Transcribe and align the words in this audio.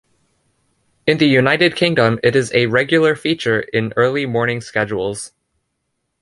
In 1.05 1.19
the 1.19 1.27
United 1.27 1.75
Kingdom, 1.75 2.19
it 2.23 2.35
is 2.35 2.51
a 2.55 2.65
regular 2.65 3.15
feature 3.15 3.59
in 3.59 3.93
early 3.95 4.25
morning 4.25 4.59
schedules. 4.59 5.31